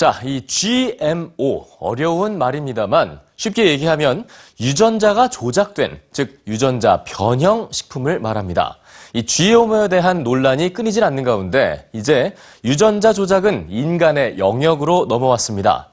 자, 0.00 0.18
이 0.24 0.46
GMO 0.46 1.66
어려운 1.78 2.38
말입니다만 2.38 3.20
쉽게 3.36 3.66
얘기하면 3.66 4.26
유전자가 4.58 5.28
조작된, 5.28 6.00
즉 6.10 6.40
유전자 6.46 7.04
변형 7.04 7.68
식품을 7.70 8.18
말합니다. 8.18 8.78
이 9.12 9.26
GMO에 9.26 9.88
대한 9.88 10.22
논란이 10.22 10.72
끊이질 10.72 11.04
않는 11.04 11.22
가운데 11.22 11.86
이제 11.92 12.34
유전자 12.64 13.12
조작은 13.12 13.66
인간의 13.68 14.38
영역으로 14.38 15.04
넘어왔습니다. 15.06 15.90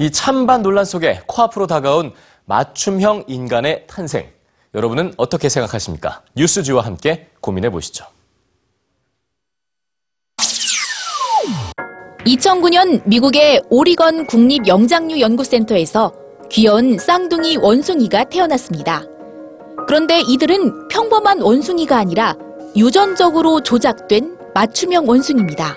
이 0.00 0.12
찬반 0.12 0.60
논란 0.60 0.84
속에 0.84 1.22
코앞으로 1.26 1.66
다가온 1.66 2.12
맞춤형 2.44 3.24
인간의 3.26 3.86
탄생. 3.86 4.28
여러분은 4.74 5.14
어떻게 5.16 5.48
생각하십니까? 5.48 6.20
뉴스지와 6.34 6.84
함께 6.84 7.28
고민해 7.40 7.70
보시죠. 7.70 8.04
2009년 12.26 13.02
미국의 13.04 13.62
오리건 13.70 14.26
국립 14.26 14.66
영장류 14.66 15.20
연구센터에서 15.20 16.12
귀여운 16.50 16.98
쌍둥이 16.98 17.58
원숭이가 17.58 18.24
태어났습니다. 18.24 19.04
그런데 19.86 20.20
이들은 20.20 20.88
평범한 20.88 21.40
원숭이가 21.40 21.96
아니라 21.96 22.34
유전적으로 22.76 23.62
조작된 23.62 24.36
맞춤형 24.54 25.08
원숭이입니다. 25.08 25.76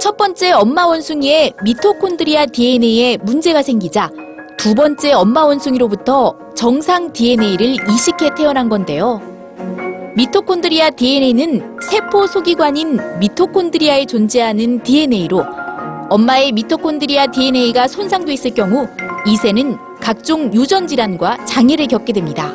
첫 0.00 0.16
번째 0.16 0.50
엄마 0.50 0.84
원숭이의 0.86 1.52
미토콘드리아 1.62 2.46
DNA에 2.46 3.18
문제가 3.18 3.62
생기자 3.62 4.10
두 4.58 4.74
번째 4.74 5.12
엄마 5.12 5.44
원숭이로부터 5.44 6.36
정상 6.56 7.12
DNA를 7.12 7.76
이식해 7.88 8.34
태어난 8.36 8.68
건데요. 8.68 9.35
미토콘드리아 10.16 10.88
DNA는 10.92 11.76
세포 11.82 12.26
소기관인 12.26 12.98
미토콘드리아에 13.18 14.06
존재하는 14.06 14.82
DNA로 14.82 15.44
엄마의 16.08 16.52
미토콘드리아 16.52 17.26
DNA가 17.26 17.86
손상돼 17.86 18.32
있을 18.32 18.54
경우 18.54 18.88
이새는 19.26 19.76
각종 20.00 20.54
유전 20.54 20.86
질환과 20.86 21.44
장애를 21.44 21.88
겪게 21.88 22.14
됩니다. 22.14 22.50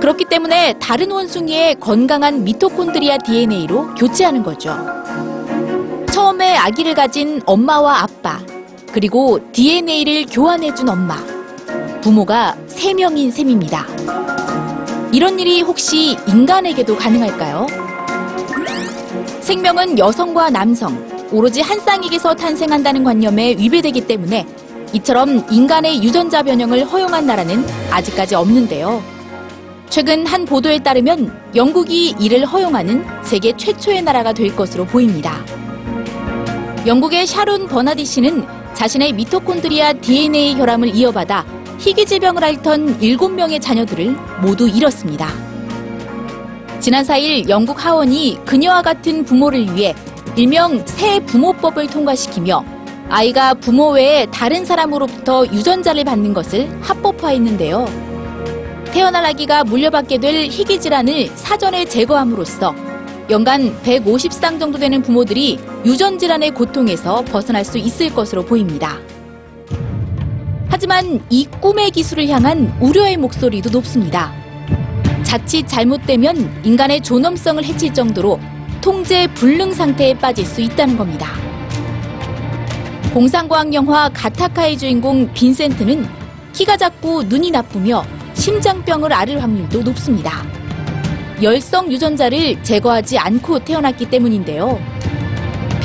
그렇기 0.00 0.26
때문에 0.26 0.74
다른 0.74 1.10
원숭이의 1.10 1.80
건강한 1.80 2.44
미토콘드리아 2.44 3.18
DNA로 3.18 3.96
교체하는 3.96 4.44
거죠. 4.44 4.72
처음에 6.12 6.54
아기를 6.54 6.94
가진 6.94 7.42
엄마와 7.44 8.02
아빠, 8.02 8.38
그리고 8.92 9.40
DNA를 9.50 10.26
교환해준 10.26 10.88
엄마, 10.88 11.16
부모가 12.02 12.56
세명인 12.68 13.32
셈입니다. 13.32 13.84
이런 15.16 15.40
일이 15.40 15.62
혹시 15.62 16.14
인간에게도 16.28 16.94
가능할까요? 16.94 17.66
생명은 19.40 19.98
여성과 19.98 20.50
남성, 20.50 21.08
오로지 21.32 21.62
한 21.62 21.80
쌍에게서 21.80 22.34
탄생한다는 22.34 23.02
관념에 23.02 23.56
위배되기 23.56 24.06
때문에 24.06 24.46
이처럼 24.92 25.46
인간의 25.50 26.04
유전자 26.04 26.42
변형을 26.42 26.84
허용한 26.84 27.24
나라는 27.24 27.64
아직까지 27.90 28.34
없는데요. 28.34 29.02
최근 29.88 30.26
한 30.26 30.44
보도에 30.44 30.80
따르면 30.80 31.52
영국이 31.54 32.16
이를 32.20 32.44
허용하는 32.44 33.02
세계 33.22 33.56
최초의 33.56 34.02
나라가 34.02 34.34
될 34.34 34.54
것으로 34.54 34.84
보입니다. 34.84 35.42
영국의 36.86 37.26
샤론 37.26 37.68
버나디 37.68 38.04
씨는 38.04 38.44
자신의 38.74 39.14
미토콘드리아 39.14 39.94
DNA 39.94 40.56
혈함을 40.56 40.94
이어받아 40.94 41.55
희귀 41.78 42.06
질병을 42.06 42.42
앓던 42.42 43.00
7명의 43.00 43.60
자녀들을 43.60 44.16
모두 44.42 44.68
잃었습니다. 44.68 45.28
지난 46.80 47.04
4일 47.04 47.48
영국 47.48 47.84
하원이 47.84 48.38
그녀와 48.44 48.82
같은 48.82 49.24
부모를 49.24 49.74
위해 49.74 49.94
일명 50.36 50.84
새 50.86 51.20
부모법을 51.20 51.88
통과시키며 51.88 52.64
아이가 53.08 53.54
부모 53.54 53.90
외에 53.90 54.26
다른 54.26 54.64
사람으로부터 54.64 55.46
유전자를 55.46 56.04
받는 56.04 56.34
것을 56.34 56.68
합법화했는데요. 56.82 57.86
태어날 58.92 59.26
아기가 59.26 59.64
물려받게 59.64 60.18
될 60.18 60.46
희귀 60.46 60.80
질환을 60.80 61.28
사전에 61.34 61.84
제거함으로써 61.84 62.74
연간 63.28 63.76
150쌍 63.82 64.58
정도 64.58 64.78
되는 64.78 65.02
부모들이 65.02 65.58
유전 65.84 66.18
질환의 66.18 66.52
고통에서 66.52 67.22
벗어날 67.22 67.64
수 67.64 67.78
있을 67.78 68.14
것으로 68.14 68.44
보입니다. 68.44 68.98
하지만 70.76 71.22
이 71.30 71.46
꿈의 71.62 71.90
기술을 71.90 72.28
향한 72.28 72.70
우려의 72.82 73.16
목소리도 73.16 73.70
높습니다. 73.70 74.34
자칫 75.22 75.66
잘못되면 75.66 76.60
인간의 76.64 77.00
존엄성을 77.00 77.64
해칠 77.64 77.94
정도로 77.94 78.38
통제 78.82 79.26
불능 79.28 79.72
상태에 79.72 80.12
빠질 80.12 80.44
수 80.44 80.60
있다는 80.60 80.98
겁니다. 80.98 81.28
공상과학 83.14 83.72
영화 83.72 84.10
가타카의 84.10 84.76
주인공 84.76 85.32
빈센트는 85.32 86.06
키가 86.52 86.76
작고 86.76 87.22
눈이 87.22 87.52
나쁘며 87.52 88.04
심장병을 88.34 89.14
앓을 89.14 89.42
확률도 89.42 89.82
높습니다. 89.82 90.44
열성 91.42 91.90
유전자를 91.90 92.62
제거하지 92.62 93.16
않고 93.16 93.60
태어났기 93.60 94.10
때문인데요. 94.10 94.78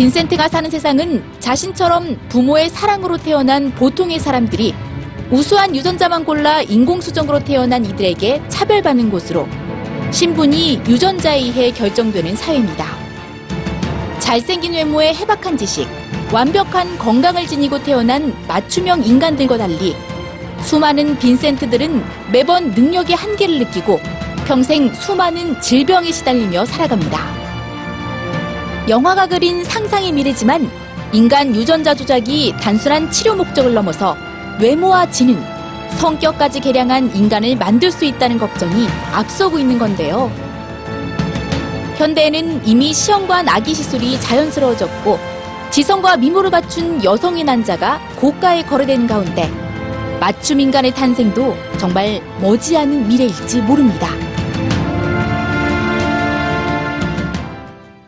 빈센트가 0.02 0.48
사는 0.48 0.68
세상은 0.68 1.24
자신처럼 1.40 2.18
부모의 2.28 2.72
사랑으로 2.72 3.18
태어난 3.18 3.70
보통의 3.76 4.18
사람들이 4.18 4.74
우수한 5.30 5.76
유전자만 5.76 6.26
골라 6.26 6.64
인공수정으로 6.64 7.44
태어난 7.44 7.86
이들에게 7.86 8.42
차별받는 8.50 9.12
곳으로 9.12 9.48
신분이 10.10 10.82
유전자에 10.88 11.38
의해 11.42 11.70
결정되는 11.70 12.36
사회입니다. 12.36 12.84
잘생긴 14.18 14.74
외모에 14.74 15.14
해박한 15.14 15.56
지식, 15.56 15.88
완벽한 16.34 16.98
건강을 16.98 17.46
지니고 17.46 17.84
태어난 17.84 18.34
맞춤형 18.48 19.04
인간들과 19.04 19.60
달리 19.60 19.96
수많은 20.64 21.20
빈센트들은 21.20 22.04
매번 22.32 22.72
능력의 22.72 23.16
한계를 23.16 23.60
느끼고 23.60 24.00
평생 24.48 24.92
수많은 24.96 25.62
질병에 25.62 26.12
시달리며 26.12 26.66
살아갑니다. 26.66 27.41
영화가 28.92 29.28
그린 29.28 29.64
상상의 29.64 30.12
미래지만 30.12 30.70
인간 31.14 31.56
유전자 31.56 31.96
조작이 31.96 32.54
단순한 32.60 33.10
치료 33.10 33.34
목적을 33.36 33.74
넘어서 33.74 34.18
외모와 34.60 35.10
지능, 35.10 35.42
성격까지 35.92 36.60
개량한 36.60 37.16
인간을 37.16 37.56
만들 37.56 37.90
수 37.90 38.04
있다는 38.04 38.38
걱정이 38.38 38.90
앞서고 39.14 39.60
있는 39.60 39.80
건데요. 39.80 40.30
현대에는 41.96 42.68
이미 42.68 42.92
시험관 42.92 43.48
아기 43.48 43.74
시술이 43.74 44.20
자연스러워졌고 44.20 45.18
지성과 45.70 46.18
미모를 46.18 46.50
갖춘 46.52 47.02
여성의 47.02 47.46
난자가 47.46 48.02
고가에 48.18 48.64
거래되는 48.64 49.08
가운데 49.08 49.50
맞춤 50.20 50.60
인간의 50.60 50.94
탄생도 50.94 51.56
정말 51.78 52.22
머지않은 52.42 53.08
미래일지 53.08 53.62
모릅니다. 53.62 54.31